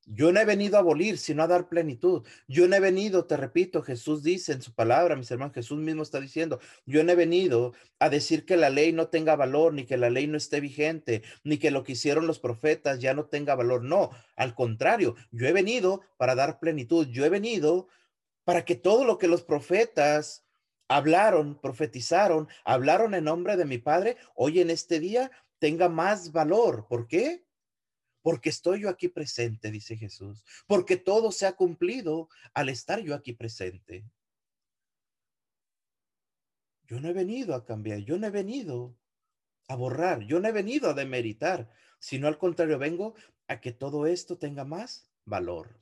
Yo 0.06 0.32
no 0.32 0.40
he 0.40 0.44
venido 0.44 0.76
a 0.76 0.80
abolir, 0.80 1.16
sino 1.16 1.44
a 1.44 1.46
dar 1.46 1.68
plenitud. 1.68 2.26
Yo 2.48 2.66
no 2.66 2.74
he 2.74 2.80
venido, 2.80 3.24
te 3.24 3.36
repito, 3.36 3.82
Jesús 3.82 4.22
dice 4.22 4.52
en 4.52 4.60
su 4.60 4.74
palabra, 4.74 5.14
mis 5.14 5.30
hermanos, 5.30 5.54
Jesús 5.54 5.78
mismo 5.78 6.02
está 6.02 6.20
diciendo, 6.20 6.58
yo 6.86 7.04
no 7.04 7.12
he 7.12 7.14
venido 7.14 7.72
a 8.00 8.08
decir 8.08 8.44
que 8.44 8.56
la 8.56 8.68
ley 8.68 8.92
no 8.92 9.08
tenga 9.08 9.36
valor, 9.36 9.72
ni 9.72 9.84
que 9.84 9.96
la 9.96 10.10
ley 10.10 10.26
no 10.26 10.36
esté 10.36 10.60
vigente, 10.60 11.22
ni 11.44 11.58
que 11.58 11.70
lo 11.70 11.84
que 11.84 11.92
hicieron 11.92 12.26
los 12.26 12.40
profetas 12.40 12.98
ya 12.98 13.14
no 13.14 13.26
tenga 13.26 13.54
valor. 13.54 13.84
No, 13.84 14.10
al 14.34 14.54
contrario, 14.54 15.14
yo 15.30 15.46
he 15.46 15.52
venido 15.52 16.02
para 16.16 16.34
dar 16.34 16.58
plenitud. 16.58 17.06
Yo 17.08 17.24
he 17.24 17.28
venido 17.28 17.86
para 18.44 18.64
que 18.64 18.74
todo 18.74 19.04
lo 19.04 19.18
que 19.18 19.28
los 19.28 19.42
profetas 19.42 20.44
hablaron, 20.88 21.60
profetizaron, 21.60 22.48
hablaron 22.64 23.14
en 23.14 23.24
nombre 23.24 23.56
de 23.56 23.64
mi 23.64 23.78
Padre, 23.78 24.16
hoy 24.34 24.60
en 24.60 24.70
este 24.70 25.00
día 25.00 25.30
tenga 25.58 25.88
más 25.88 26.32
valor. 26.32 26.86
¿Por 26.88 27.06
qué? 27.06 27.44
Porque 28.22 28.48
estoy 28.48 28.82
yo 28.82 28.88
aquí 28.88 29.08
presente, 29.08 29.70
dice 29.70 29.96
Jesús, 29.96 30.44
porque 30.66 30.96
todo 30.96 31.32
se 31.32 31.46
ha 31.46 31.52
cumplido 31.52 32.28
al 32.54 32.68
estar 32.68 33.00
yo 33.00 33.14
aquí 33.14 33.32
presente. 33.32 34.04
Yo 36.86 37.00
no 37.00 37.08
he 37.08 37.12
venido 37.12 37.54
a 37.54 37.64
cambiar, 37.64 37.98
yo 37.98 38.18
no 38.18 38.26
he 38.26 38.30
venido 38.30 38.96
a 39.68 39.76
borrar, 39.76 40.20
yo 40.22 40.40
no 40.40 40.48
he 40.48 40.52
venido 40.52 40.90
a 40.90 40.94
demeritar, 40.94 41.70
sino 41.98 42.28
al 42.28 42.38
contrario, 42.38 42.78
vengo 42.78 43.14
a 43.48 43.60
que 43.60 43.72
todo 43.72 44.06
esto 44.06 44.38
tenga 44.38 44.64
más 44.64 45.10
valor. 45.24 45.80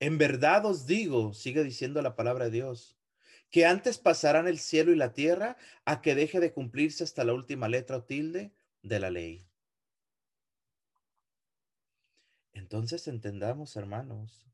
En 0.00 0.18
verdad 0.18 0.66
os 0.66 0.86
digo, 0.86 1.32
sigue 1.32 1.62
diciendo 1.62 2.02
la 2.02 2.16
palabra 2.16 2.46
de 2.46 2.50
Dios, 2.50 2.98
que 3.50 3.66
antes 3.66 3.98
pasarán 3.98 4.48
el 4.48 4.58
cielo 4.58 4.92
y 4.92 4.96
la 4.96 5.12
tierra 5.12 5.56
a 5.84 6.02
que 6.02 6.14
deje 6.14 6.40
de 6.40 6.52
cumplirse 6.52 7.04
hasta 7.04 7.24
la 7.24 7.34
última 7.34 7.68
letra 7.68 7.98
o 7.98 8.04
tilde 8.04 8.52
de 8.82 9.00
la 9.00 9.10
ley. 9.10 9.48
Entonces 12.52 13.08
entendamos, 13.08 13.76
hermanos, 13.76 14.46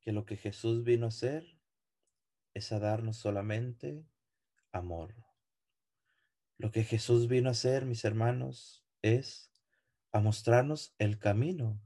que 0.00 0.12
lo 0.12 0.24
que 0.24 0.36
Jesús 0.36 0.84
vino 0.84 1.06
a 1.06 1.08
hacer 1.08 1.58
es 2.54 2.72
a 2.72 2.78
darnos 2.78 3.16
solamente 3.16 4.04
amor. 4.72 5.14
Lo 6.58 6.70
que 6.70 6.84
Jesús 6.84 7.28
vino 7.28 7.48
a 7.48 7.52
hacer, 7.52 7.84
mis 7.84 8.04
hermanos, 8.04 8.84
es 9.02 9.50
a 10.12 10.20
mostrarnos 10.20 10.94
el 10.98 11.18
camino 11.18 11.80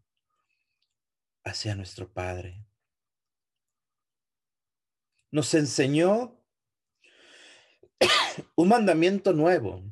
hacia 1.45 1.75
nuestro 1.75 2.13
Padre. 2.13 2.67
Nos 5.31 5.55
enseñó 5.55 6.41
un 8.55 8.69
mandamiento 8.69 9.33
nuevo 9.33 9.83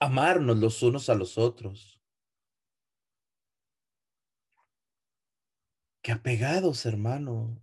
amarnos 0.00 0.58
los 0.58 0.82
unos 0.82 1.08
a 1.08 1.14
los 1.14 1.38
otros. 1.38 2.00
Que 6.02 6.12
apegados, 6.12 6.86
hermano, 6.86 7.62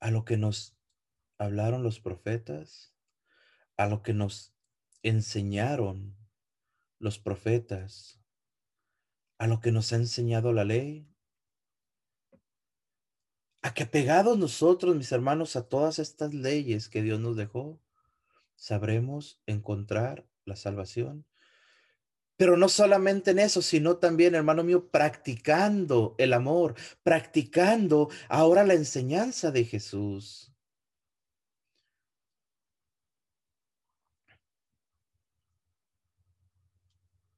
a 0.00 0.10
lo 0.10 0.24
que 0.24 0.36
nos 0.36 0.76
hablaron 1.38 1.82
los 1.82 2.00
profetas, 2.00 2.94
a 3.76 3.86
lo 3.86 4.02
que 4.02 4.12
nos 4.12 4.54
enseñaron 5.02 6.16
los 6.98 7.18
profetas, 7.18 8.20
a 9.38 9.46
lo 9.46 9.60
que 9.60 9.70
nos 9.70 9.92
ha 9.92 9.96
enseñado 9.96 10.52
la 10.52 10.64
ley, 10.64 11.08
a 13.62 13.72
que 13.74 13.84
apegados 13.84 14.36
nosotros, 14.38 14.96
mis 14.96 15.12
hermanos, 15.12 15.54
a 15.54 15.68
todas 15.68 15.98
estas 15.98 16.34
leyes 16.34 16.88
que 16.88 17.02
Dios 17.02 17.20
nos 17.20 17.36
dejó, 17.36 17.80
sabremos 18.58 19.40
encontrar 19.46 20.26
la 20.44 20.56
salvación. 20.56 21.24
Pero 22.36 22.56
no 22.56 22.68
solamente 22.68 23.30
en 23.30 23.38
eso, 23.38 23.62
sino 23.62 23.96
también, 23.96 24.34
hermano 24.34 24.64
mío, 24.64 24.90
practicando 24.90 26.14
el 26.18 26.32
amor, 26.32 26.74
practicando 27.02 28.10
ahora 28.28 28.64
la 28.64 28.74
enseñanza 28.74 29.50
de 29.50 29.64
Jesús. 29.64 30.52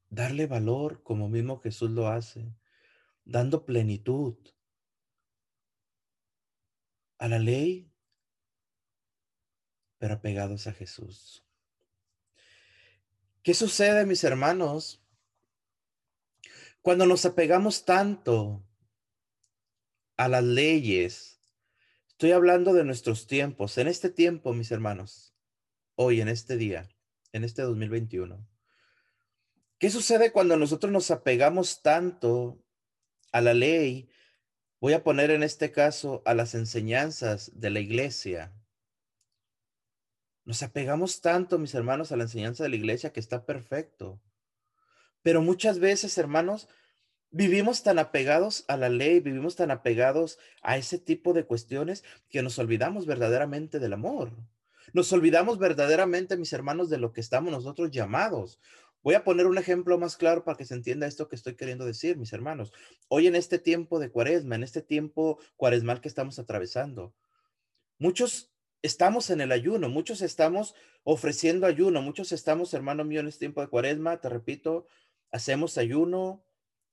Darle 0.08 0.46
valor 0.46 1.02
como 1.02 1.28
mismo 1.28 1.60
Jesús 1.60 1.90
lo 1.90 2.08
hace, 2.08 2.52
dando 3.24 3.64
plenitud 3.64 4.36
a 7.18 7.28
la 7.28 7.38
ley 7.38 7.89
pero 10.00 10.14
apegados 10.14 10.66
a 10.66 10.72
Jesús. 10.72 11.44
¿Qué 13.42 13.52
sucede, 13.52 14.06
mis 14.06 14.24
hermanos? 14.24 15.04
Cuando 16.80 17.04
nos 17.04 17.26
apegamos 17.26 17.84
tanto 17.84 18.64
a 20.16 20.28
las 20.28 20.42
leyes, 20.42 21.38
estoy 22.08 22.32
hablando 22.32 22.72
de 22.72 22.82
nuestros 22.82 23.26
tiempos, 23.26 23.76
en 23.76 23.88
este 23.88 24.08
tiempo, 24.08 24.54
mis 24.54 24.70
hermanos, 24.70 25.34
hoy, 25.96 26.22
en 26.22 26.28
este 26.28 26.56
día, 26.56 26.88
en 27.32 27.44
este 27.44 27.60
2021. 27.60 28.48
¿Qué 29.78 29.90
sucede 29.90 30.32
cuando 30.32 30.56
nosotros 30.56 30.90
nos 30.90 31.10
apegamos 31.10 31.82
tanto 31.82 32.64
a 33.32 33.42
la 33.42 33.52
ley? 33.52 34.08
Voy 34.80 34.94
a 34.94 35.04
poner 35.04 35.30
en 35.30 35.42
este 35.42 35.72
caso 35.72 36.22
a 36.24 36.32
las 36.32 36.54
enseñanzas 36.54 37.52
de 37.54 37.68
la 37.68 37.80
iglesia, 37.80 38.54
nos 40.44 40.62
apegamos 40.62 41.20
tanto, 41.20 41.58
mis 41.58 41.74
hermanos, 41.74 42.12
a 42.12 42.16
la 42.16 42.24
enseñanza 42.24 42.62
de 42.64 42.70
la 42.70 42.76
iglesia 42.76 43.12
que 43.12 43.20
está 43.20 43.44
perfecto. 43.44 44.20
Pero 45.22 45.42
muchas 45.42 45.78
veces, 45.78 46.16
hermanos, 46.18 46.68
vivimos 47.30 47.82
tan 47.82 47.98
apegados 47.98 48.64
a 48.68 48.76
la 48.76 48.88
ley, 48.88 49.20
vivimos 49.20 49.56
tan 49.56 49.70
apegados 49.70 50.38
a 50.62 50.76
ese 50.76 50.98
tipo 50.98 51.32
de 51.32 51.44
cuestiones 51.44 52.04
que 52.28 52.42
nos 52.42 52.58
olvidamos 52.58 53.06
verdaderamente 53.06 53.78
del 53.78 53.92
amor. 53.92 54.32
Nos 54.92 55.12
olvidamos 55.12 55.58
verdaderamente, 55.58 56.36
mis 56.36 56.52
hermanos, 56.52 56.90
de 56.90 56.98
lo 56.98 57.12
que 57.12 57.20
estamos 57.20 57.52
nosotros 57.52 57.90
llamados. 57.90 58.58
Voy 59.02 59.14
a 59.14 59.24
poner 59.24 59.46
un 59.46 59.56
ejemplo 59.56 59.98
más 59.98 60.16
claro 60.16 60.44
para 60.44 60.56
que 60.58 60.64
se 60.64 60.74
entienda 60.74 61.06
esto 61.06 61.28
que 61.28 61.36
estoy 61.36 61.54
queriendo 61.54 61.84
decir, 61.84 62.16
mis 62.18 62.32
hermanos. 62.32 62.72
Hoy 63.08 63.26
en 63.26 63.36
este 63.36 63.58
tiempo 63.58 63.98
de 63.98 64.10
cuaresma, 64.10 64.56
en 64.56 64.62
este 64.62 64.82
tiempo 64.82 65.38
cuaresmal 65.56 66.00
que 66.00 66.08
estamos 66.08 66.38
atravesando, 66.38 67.14
muchos 67.98 68.49
estamos 68.82 69.30
en 69.30 69.40
el 69.40 69.52
ayuno, 69.52 69.88
muchos 69.88 70.22
estamos 70.22 70.74
ofreciendo 71.04 71.66
ayuno, 71.66 72.02
muchos 72.02 72.32
estamos, 72.32 72.74
hermano 72.74 73.04
mío, 73.04 73.20
en 73.20 73.28
este 73.28 73.40
tiempo 73.40 73.60
de 73.60 73.68
cuaresma, 73.68 74.20
te 74.20 74.28
repito, 74.28 74.86
hacemos 75.30 75.78
ayuno, 75.78 76.44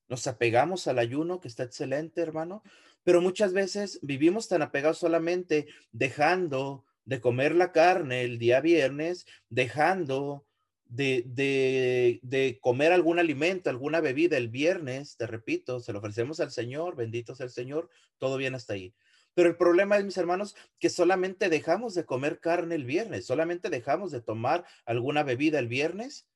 nos 0.07 0.27
apegamos 0.27 0.87
al 0.87 0.99
ayuno, 0.99 1.41
que 1.41 1.47
está 1.47 1.63
excelente, 1.63 2.21
hermano, 2.21 2.63
pero 3.03 3.21
muchas 3.21 3.53
veces 3.53 3.99
vivimos 4.01 4.47
tan 4.47 4.61
apegados 4.61 4.97
solamente 4.97 5.67
dejando 5.91 6.85
de 7.05 7.21
comer 7.21 7.55
la 7.55 7.71
carne 7.71 8.23
el 8.23 8.37
día 8.37 8.59
viernes, 8.59 9.25
dejando 9.49 10.45
de, 10.89 11.23
de, 11.27 12.19
de, 12.21 12.59
comer 12.61 12.91
algún 12.91 13.19
alimento, 13.19 13.69
alguna 13.69 14.01
bebida 14.01 14.37
el 14.37 14.49
viernes, 14.49 15.17
te 15.17 15.27
repito, 15.27 15.79
se 15.79 15.93
lo 15.93 15.99
ofrecemos 15.99 16.39
al 16.39 16.51
Señor, 16.51 16.95
bendito 16.95 17.35
sea 17.35 17.45
el 17.45 17.51
Señor, 17.51 17.89
todo 18.17 18.37
bien 18.37 18.55
hasta 18.55 18.73
ahí. 18.73 18.93
Pero 19.37 19.49
el 19.49 19.55
problema 19.55 19.99
es, 19.99 20.03
mis 20.03 20.17
hermanos, 20.17 20.55
que 20.79 20.89
solamente 20.89 21.47
dejamos 21.47 21.93
de 21.93 22.07
comer 22.07 22.39
carne 22.39 22.73
el 22.73 22.85
viernes, 22.85 23.27
solamente 23.27 23.69
dejamos 23.69 24.11
de 24.11 24.19
tomar 24.19 24.65
alguna 24.83 25.21
bebida 25.21 25.59
el 25.59 25.67
viernes. 25.67 26.27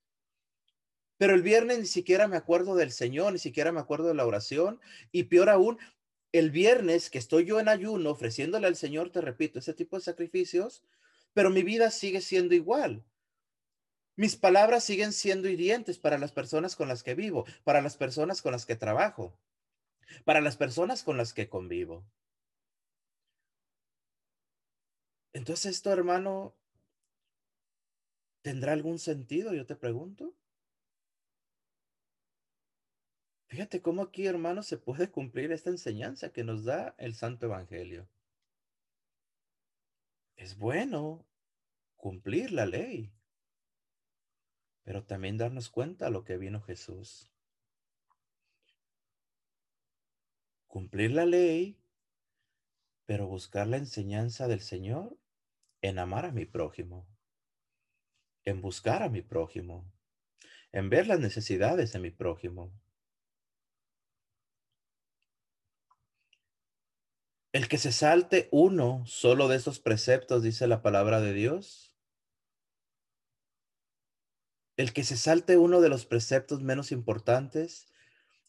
Pero 1.18 1.34
el 1.34 1.42
viernes 1.42 1.80
ni 1.80 1.88
siquiera 1.88 2.28
me 2.28 2.38
acuerdo 2.38 2.76
del 2.76 2.92
Señor, 2.92 3.34
ni 3.34 3.40
siquiera 3.40 3.72
me 3.72 3.80
acuerdo 3.80 4.08
de 4.10 4.14
la 4.14 4.28
oración. 4.28 4.80
Y 5.12 5.24
peor 5.24 5.50
aún, 5.50 5.80
el 6.32 6.52
viernes 6.52 7.10
que 7.10 7.18
estoy 7.18 7.46
yo 7.46 7.60
en 7.60 7.70
ayuno 7.70 8.12
ofreciéndole 8.12 8.68
al 8.68 8.76
Señor, 8.76 9.10
te 9.10 9.20
repito, 9.20 9.58
ese 9.58 9.74
tipo 9.74 9.96
de 9.96 10.04
sacrificios, 10.04 10.84
pero 11.34 11.50
mi 11.50 11.64
vida 11.64 11.90
sigue 11.90 12.22
siendo 12.22 12.54
igual. 12.54 13.04
Mis 14.16 14.36
palabras 14.36 14.84
siguen 14.84 15.12
siendo 15.12 15.50
hirientes 15.50 15.98
para 15.98 16.20
las 16.20 16.34
personas 16.34 16.76
con 16.76 16.88
las 16.88 17.02
que 17.02 17.16
vivo, 17.16 17.46
para 17.64 17.82
las 17.82 17.98
personas 17.98 18.44
con 18.44 18.52
las 18.52 18.68
que 18.68 18.76
trabajo, 18.76 19.36
para 20.24 20.40
las 20.40 20.56
personas 20.56 21.02
con 21.02 21.18
las 21.18 21.34
que 21.34 21.50
convivo. 21.50 22.06
Entonces 25.34 25.78
esto, 25.78 25.92
hermano, 25.92 26.56
¿tendrá 28.42 28.74
algún 28.74 29.00
sentido? 29.00 29.54
Yo 29.54 29.66
te 29.66 29.76
pregunto. 29.76 30.34
Fíjate 33.48 33.82
cómo 33.82 34.02
aquí, 34.02 34.28
hermano, 34.28 34.64
se 34.64 34.78
puede 34.78 35.12
cumplir 35.12 35.52
esta 35.52 35.70
enseñanza 35.70 36.32
que 36.32 36.44
nos 36.44 36.64
da 36.64 36.96
el 36.98 37.16
Santo 37.16 37.48
Evangelio. 37.48 38.08
Es 40.36 40.58
bueno 40.58 41.26
cumplir 41.98 42.52
la 42.52 42.66
ley, 42.66 43.12
pero 44.84 45.04
también 45.04 45.38
darnos 45.38 45.70
cuenta 45.70 46.06
de 46.06 46.12
lo 46.12 46.24
que 46.24 46.38
vino 46.38 46.62
Jesús. 46.62 47.30
Cumplir 50.68 51.12
la 51.12 51.26
ley, 51.26 51.78
pero 53.06 53.28
buscar 53.28 53.68
la 53.68 53.78
enseñanza 53.78 54.48
del 54.48 54.62
Señor 54.62 55.21
en 55.82 56.00
amar 56.00 56.26
a 56.26 56.32
mi 56.32 56.46
prójimo, 56.46 57.08
en 58.44 58.62
buscar 58.62 59.04
a 59.04 59.10
mi 59.10 59.22
prójimo, 59.22 59.92
en 60.72 60.90
ver 60.90 61.08
las 61.08 61.20
necesidades 61.20 61.94
de 61.94 62.00
mi 62.00 62.12
prójimo. 62.12 62.72
El 67.54 67.68
que 67.68 67.78
se 67.78 67.92
salte 67.92 68.48
uno 68.52 69.04
solo 69.06 69.50
de 69.50 69.58
esos 69.58 69.80
preceptos, 69.80 70.42
dice 70.42 70.68
la 70.68 70.82
palabra 70.82 71.20
de 71.20 71.34
Dios. 71.34 71.94
El 74.78 74.94
que 74.94 75.04
se 75.04 75.18
salte 75.18 75.58
uno 75.58 75.82
de 75.82 75.90
los 75.90 76.06
preceptos 76.06 76.62
menos 76.62 76.94
importantes 76.94 77.88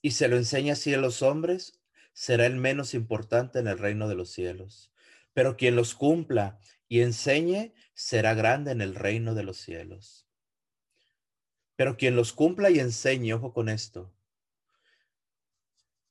y 0.02 0.12
se 0.12 0.28
lo 0.28 0.36
enseña 0.36 0.74
así 0.74 0.94
a 0.94 0.98
los 0.98 1.20
hombres, 1.22 1.80
será 2.12 2.46
el 2.46 2.56
menos 2.56 2.94
importante 2.94 3.58
en 3.58 3.66
el 3.66 3.78
reino 3.78 4.08
de 4.08 4.14
los 4.14 4.30
cielos. 4.30 4.92
Pero 5.34 5.56
quien 5.56 5.74
los 5.74 5.94
cumpla 5.94 6.60
y 6.92 7.00
enseñe 7.00 7.72
será 7.94 8.34
grande 8.34 8.70
en 8.70 8.82
el 8.82 8.94
reino 8.94 9.34
de 9.34 9.44
los 9.44 9.57
cielos. 9.57 10.28
Pero 11.74 11.96
quien 11.96 12.16
los 12.16 12.35
cumpla 12.35 12.68
y 12.68 12.81
enseñe, 12.81 13.33
ojo 13.33 13.55
con 13.55 13.70
esto. 13.70 14.12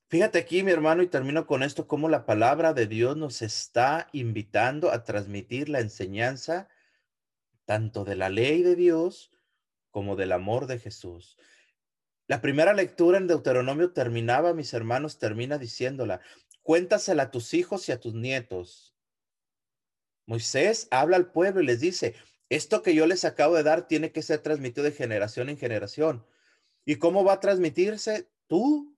Fíjate 0.08 0.40
aquí, 0.40 0.64
mi 0.64 0.72
hermano, 0.72 1.04
y 1.04 1.08
termino 1.08 1.46
con 1.46 1.62
esto, 1.62 1.88
cómo 1.88 2.10
la 2.10 2.26
palabra 2.26 2.74
de 2.74 2.88
Dios 2.88 3.16
nos 3.16 3.44
está 3.44 4.08
invitando 4.12 4.90
a 4.92 5.04
transmitir 5.04 5.70
la 5.70 5.82
enseñanza 5.82 6.68
tanto 7.66 8.04
de 8.04 8.16
la 8.16 8.30
ley 8.30 8.64
de 8.64 8.76
Dios 8.76 9.30
como 9.92 10.16
del 10.16 10.32
amor 10.32 10.66
de 10.66 10.80
Jesús. 10.80 11.38
La 12.26 12.42
primera 12.42 12.74
lectura 12.74 13.20
en 13.20 13.28
Deuteronomio 13.28 13.94
terminaba, 13.94 14.56
mis 14.56 14.74
hermanos, 14.74 15.20
termina 15.20 15.60
diciéndola, 15.60 16.22
cuéntasela 16.64 17.22
a 17.22 17.30
tus 17.30 17.54
hijos 17.54 17.88
y 17.88 17.92
a 17.92 18.00
tus 18.00 18.16
nietos 18.16 18.91
Moisés 20.26 20.88
habla 20.92 21.18
al 21.18 21.32
pueblo 21.32 21.62
y 21.62 21.66
les 21.66 21.80
dice, 21.80 22.16
esto 22.50 22.82
que 22.82 22.94
yo 22.94 23.06
les 23.06 23.26
acabo 23.26 23.56
de 23.56 23.64
dar 23.64 23.88
tiene 23.88 24.12
que 24.12 24.22
ser 24.22 24.40
transmitido 24.40 24.84
de 24.84 24.92
generación 24.92 25.50
en 25.50 25.58
generación. 25.58 26.26
¿Y 26.86 26.98
cómo 26.98 27.24
va 27.24 27.34
a 27.34 27.40
transmitirse? 27.40 28.30
Tú 28.48 28.98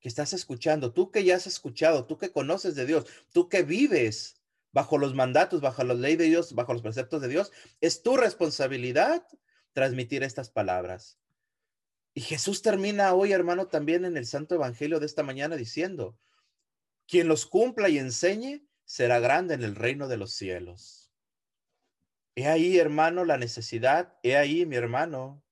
que 0.00 0.08
estás 0.08 0.34
escuchando, 0.34 0.92
tú 0.92 1.10
que 1.10 1.24
ya 1.24 1.36
has 1.36 1.46
escuchado, 1.46 2.04
tú 2.04 2.18
que 2.18 2.30
conoces 2.30 2.74
de 2.74 2.84
Dios, 2.84 3.06
tú 3.32 3.48
que 3.48 3.62
vives 3.62 4.40
bajo 4.72 4.98
los 4.98 5.14
mandatos, 5.14 5.62
bajo 5.62 5.84
la 5.84 5.94
ley 5.94 6.16
de 6.16 6.24
Dios, 6.24 6.54
bajo 6.54 6.74
los 6.74 6.82
preceptos 6.82 7.22
de 7.22 7.28
Dios, 7.28 7.52
es 7.80 8.02
tu 8.02 8.16
responsabilidad 8.16 9.26
transmitir 9.72 10.22
estas 10.22 10.50
palabras. 10.50 11.18
Y 12.12 12.20
Jesús 12.20 12.60
termina 12.60 13.14
hoy, 13.14 13.32
hermano, 13.32 13.68
también 13.68 14.04
en 14.04 14.16
el 14.16 14.26
Santo 14.26 14.54
Evangelio 14.54 15.00
de 15.00 15.06
esta 15.06 15.22
mañana 15.22 15.56
diciendo, 15.56 16.18
quien 17.06 17.28
los 17.28 17.46
cumpla 17.46 17.88
y 17.88 17.98
enseñe, 17.98 18.66
será 18.84 19.18
grande 19.18 19.54
en 19.54 19.62
el 19.62 19.74
reino 19.74 20.08
de 20.08 20.16
los 20.16 20.32
cielos. 20.32 21.12
He 22.36 22.48
ahí, 22.48 22.78
hermano, 22.78 23.24
la 23.24 23.38
necesidad. 23.38 24.18
He 24.22 24.36
ahí, 24.36 24.66
mi 24.66 24.76
hermano, 24.76 25.42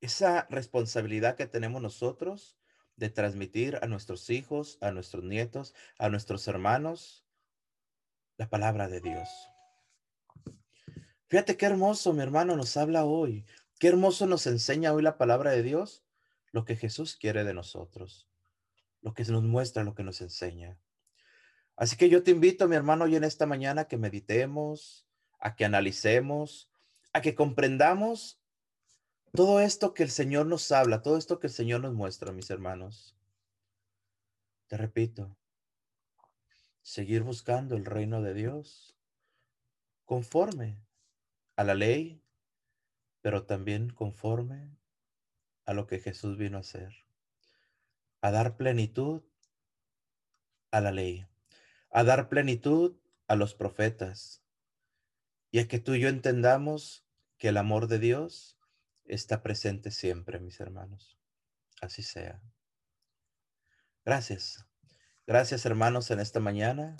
esa 0.00 0.46
responsabilidad 0.50 1.36
que 1.36 1.46
tenemos 1.46 1.80
nosotros 1.80 2.58
de 2.96 3.10
transmitir 3.10 3.78
a 3.82 3.86
nuestros 3.86 4.28
hijos, 4.30 4.78
a 4.80 4.90
nuestros 4.90 5.24
nietos, 5.24 5.74
a 5.98 6.08
nuestros 6.08 6.48
hermanos, 6.48 7.24
la 8.36 8.50
palabra 8.50 8.88
de 8.88 9.00
Dios. 9.00 9.28
Fíjate 11.28 11.56
qué 11.56 11.66
hermoso, 11.66 12.12
mi 12.12 12.22
hermano, 12.22 12.56
nos 12.56 12.76
habla 12.76 13.04
hoy. 13.04 13.44
Qué 13.78 13.88
hermoso 13.88 14.26
nos 14.26 14.46
enseña 14.48 14.92
hoy 14.92 15.02
la 15.02 15.18
palabra 15.18 15.52
de 15.52 15.62
Dios, 15.62 16.04
lo 16.50 16.64
que 16.64 16.74
Jesús 16.74 17.16
quiere 17.16 17.44
de 17.44 17.54
nosotros 17.54 18.27
lo 19.00 19.14
que 19.14 19.24
nos 19.24 19.44
muestra, 19.44 19.84
lo 19.84 19.94
que 19.94 20.02
nos 20.02 20.20
enseña. 20.20 20.78
Así 21.76 21.96
que 21.96 22.08
yo 22.08 22.22
te 22.22 22.32
invito, 22.32 22.66
mi 22.66 22.76
hermano, 22.76 23.04
hoy 23.04 23.16
en 23.16 23.24
esta 23.24 23.46
mañana 23.46 23.86
que 23.86 23.96
meditemos, 23.96 25.06
a 25.38 25.54
que 25.54 25.64
analicemos, 25.64 26.70
a 27.12 27.20
que 27.20 27.34
comprendamos 27.34 28.40
todo 29.32 29.60
esto 29.60 29.94
que 29.94 30.02
el 30.02 30.10
Señor 30.10 30.46
nos 30.46 30.72
habla, 30.72 31.02
todo 31.02 31.16
esto 31.16 31.38
que 31.38 31.46
el 31.46 31.52
Señor 31.52 31.80
nos 31.80 31.94
muestra, 31.94 32.32
mis 32.32 32.50
hermanos. 32.50 33.16
Te 34.66 34.76
repito, 34.76 35.36
seguir 36.82 37.22
buscando 37.22 37.76
el 37.76 37.84
reino 37.84 38.22
de 38.22 38.34
Dios 38.34 38.98
conforme 40.04 40.82
a 41.54 41.62
la 41.62 41.74
ley, 41.74 42.22
pero 43.20 43.46
también 43.46 43.90
conforme 43.90 44.76
a 45.64 45.74
lo 45.74 45.86
que 45.86 46.00
Jesús 46.00 46.36
vino 46.36 46.56
a 46.56 46.60
hacer 46.60 47.07
a 48.20 48.30
dar 48.30 48.56
plenitud 48.56 49.22
a 50.70 50.80
la 50.80 50.90
ley, 50.90 51.26
a 51.90 52.04
dar 52.04 52.28
plenitud 52.28 52.96
a 53.26 53.36
los 53.36 53.54
profetas 53.54 54.42
y 55.50 55.60
a 55.60 55.68
que 55.68 55.78
tú 55.78 55.94
y 55.94 56.00
yo 56.00 56.08
entendamos 56.08 57.06
que 57.38 57.48
el 57.48 57.56
amor 57.56 57.86
de 57.86 57.98
Dios 57.98 58.58
está 59.04 59.42
presente 59.42 59.90
siempre, 59.90 60.40
mis 60.40 60.60
hermanos. 60.60 61.18
Así 61.80 62.02
sea. 62.02 62.42
Gracias. 64.04 64.66
Gracias, 65.26 65.64
hermanos, 65.66 66.10
en 66.10 66.20
esta 66.20 66.40
mañana. 66.40 66.96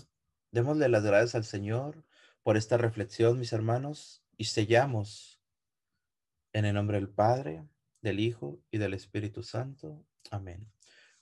Démosle 0.50 0.88
las 0.88 1.04
gracias 1.04 1.34
al 1.34 1.44
Señor 1.44 2.04
por 2.42 2.56
esta 2.56 2.76
reflexión, 2.76 3.38
mis 3.38 3.52
hermanos, 3.52 4.22
y 4.36 4.44
sellamos 4.44 5.40
en 6.52 6.64
el 6.64 6.74
nombre 6.74 6.98
del 6.98 7.08
Padre, 7.08 7.66
del 8.00 8.20
Hijo 8.20 8.60
y 8.70 8.78
del 8.78 8.94
Espíritu 8.94 9.42
Santo. 9.42 10.04
Amén. 10.30 10.70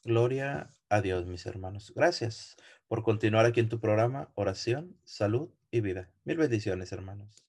Gloria 0.06 0.70
a 0.88 1.00
Dios, 1.00 1.26
mis 1.26 1.46
hermanos. 1.46 1.92
Gracias 1.96 2.54
por 2.86 3.02
continuar 3.02 3.44
aquí 3.44 3.58
en 3.58 3.68
tu 3.68 3.80
programa, 3.80 4.30
oración, 4.36 4.96
salud 5.02 5.50
y 5.72 5.80
vida. 5.80 6.12
Mil 6.22 6.36
bendiciones, 6.36 6.92
hermanos. 6.92 7.45